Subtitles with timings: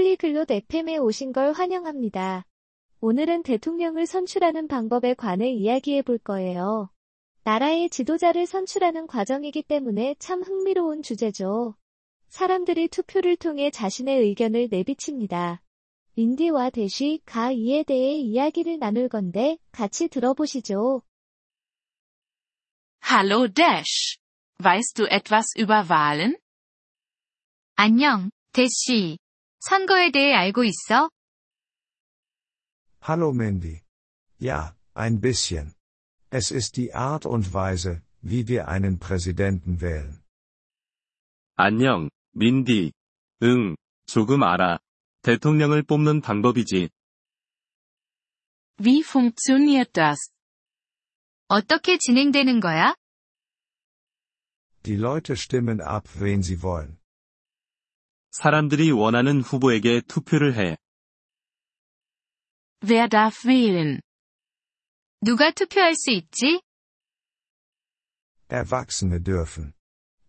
[0.00, 2.46] 폴리글롯 FM에 오신 걸 환영합니다.
[3.00, 6.90] 오늘은 대통령을 선출하는 방법에 관해 이야기해 볼 거예요.
[7.44, 11.76] 나라의 지도자를 선출하는 과정이기 때문에 참 흥미로운 주제죠.
[12.28, 15.60] 사람들이 투표를 통해 자신의 의견을 내비칩니다.
[16.16, 21.02] 인디와 대쉬, 가 이에 대해 이야기를 나눌 건데 같이 들어보시죠.
[23.04, 24.16] Hallo Dash.
[24.62, 26.38] Weißt du etwas über Wahlen?
[27.76, 29.18] 안녕, 대쉬.
[29.59, 31.09] 선거에 대해 알고 있어?
[33.01, 33.81] Hallo Mandy.
[34.39, 35.73] Ja, ein bisschen.
[36.31, 40.21] Es ist die Art und Weise, wie wir einen Präsidenten wählen.
[41.55, 42.91] 안녕, 민디.
[43.43, 43.75] 응,
[44.07, 44.79] 조금 알아.
[45.21, 46.89] 대통령을 뽑는 방법이지.
[48.79, 50.31] Wie funktioniert das?
[51.47, 52.95] 어떻게 진행되는 거야?
[54.83, 56.97] Die Leute stimmen ab, wen sie wollen.
[58.31, 60.77] 사람들이 원하는 후보에게 투표를 해.
[62.83, 64.01] Wer darf wählen?
[65.21, 66.61] 누가 투표할 수 있지?
[68.49, 69.73] Erwachsene dürfen.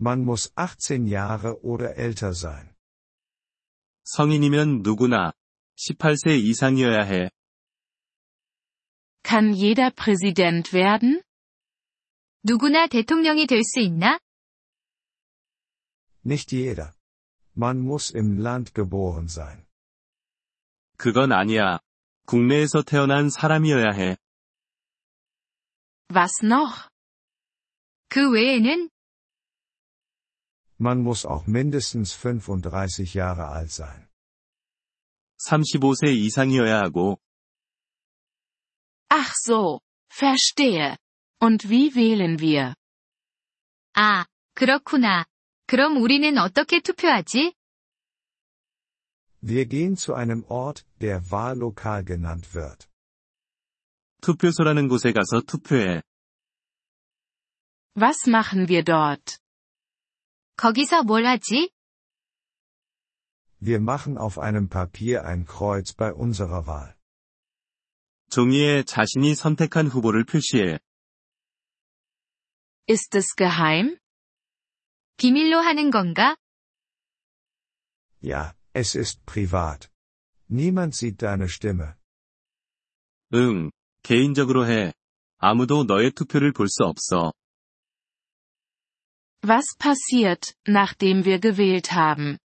[0.00, 2.74] Man muss 18 Jahre oder älter sein.
[4.04, 5.32] 성인이면 누구나
[5.76, 7.30] 18세 이상이어야 해.
[9.22, 11.22] Kann jeder Präsident werden?
[12.42, 14.18] 누구나 대통령이 될 수 있나?
[16.24, 16.92] Nicht jeder.
[17.56, 19.66] Man muss im Land geboren sein.
[20.96, 21.80] 그건 아니야.
[22.26, 24.16] 국내에서 태어난 사람이어야 해.
[26.12, 26.88] Was noch?
[28.08, 28.90] 그 외에는
[30.80, 34.08] Man muss auch mindestens 35 Jahre alt sein.
[35.46, 37.18] 35세 이상이어야 하고,
[39.10, 40.96] Ach so, verstehe.
[41.40, 42.74] Und wie wählen wir?
[43.94, 45.24] 아, 그렇구나.
[45.66, 47.54] 그럼 우리는 어떻게 투표하지?
[49.42, 52.88] Wir gehen zu einem Ort, der Wahllokal genannt wird.
[54.20, 56.02] 투표소라는 곳에 가서 투표해.
[57.96, 59.38] Was machen wir dort?
[60.56, 61.70] 거기서 뭘 하지?
[63.62, 66.94] Wir machen auf einem Papier ein Kreuz bei unserer Wahl.
[68.30, 70.78] 종이에 자신이 선택한 후보를 표시해.
[72.88, 73.98] Ist es geheim?
[75.16, 76.36] 비밀로 하는 건가?
[78.22, 79.88] Ja, es ist privat.
[80.50, 81.94] Niemand sieht deine Stimme.
[83.34, 83.70] 응,
[84.02, 84.92] 개인적으로 해.
[85.38, 87.32] 아무도 너의 투표를 볼 수 없어.
[89.42, 92.36] Was passiert, nachdem wir gewählt haben?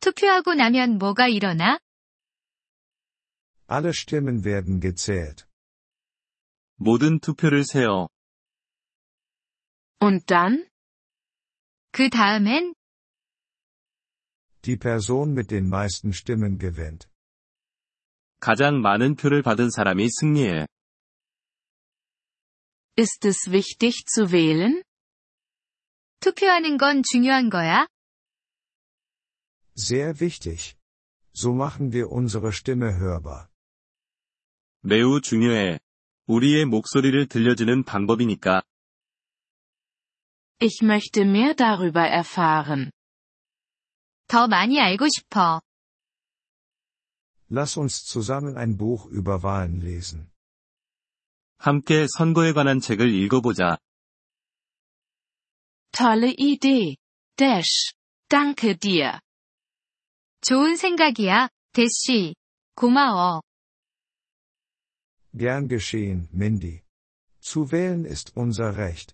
[0.00, 1.78] 투표하고 나면 뭐가 일어나?
[3.68, 5.46] Alle Stimmen werden gezählt.
[6.76, 8.08] 모든 투표를 세어.
[10.00, 10.66] Und dann?
[11.94, 12.74] 그 다음엔
[14.62, 17.08] Die Person mit den meisten Stimmen gewinnt.
[18.40, 20.66] 가장 많은 표를 받은 사람이 승리해.
[22.98, 24.82] Ist es wichtig zu wählen?
[26.20, 27.86] 투표하는 건 중요한 거야?
[29.76, 30.76] Sehr wichtig.
[31.34, 33.48] So machen wir unsere Stimme hörbar.
[34.82, 35.78] 매우 중요해.
[36.26, 38.62] 우리의 목소리를 들려주는 방법이니까.
[40.58, 42.90] Ich möchte mehr darüber erfahren.
[44.28, 45.60] 더 많이 알고 싶어.
[47.50, 50.30] Lass uns zusammen ein Buch über Wahlen lesen.
[51.58, 53.78] 함께 선거에 관한 책을 읽어보자.
[55.92, 56.96] Tolle Idee.
[57.36, 57.92] Dash.
[58.28, 59.18] Danke dir.
[60.42, 62.34] 좋은 생각이야, 대쉬.
[62.76, 63.42] 고마워.
[65.34, 66.82] Gern geschehen, Mindy.
[67.40, 69.13] Zu wählen ist unser Recht.